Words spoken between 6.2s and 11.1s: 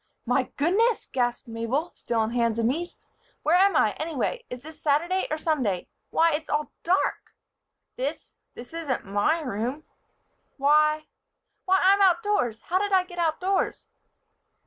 It's all dark. This this isn't my room why!